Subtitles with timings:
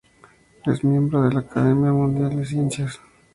[0.65, 2.99] Es miembro de la Academia Mundial de Ciencias.